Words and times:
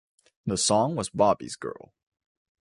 The 0.47 0.57
song 0.57 0.95
was 0.95 1.11
"Bobby's 1.11 1.55
Girl". 1.55 1.93